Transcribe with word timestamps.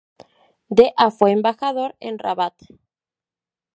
De 0.69 0.93
a 0.97 1.11
fue 1.11 1.29
embajador 1.29 1.95
en 1.99 2.17
Rabat. 2.17 2.55